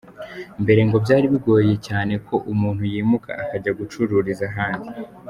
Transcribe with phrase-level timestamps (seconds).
[0.63, 4.87] Mbere, ngo byari bigoye cyane ko umuntu yimuka akajya gucururiza ahandi.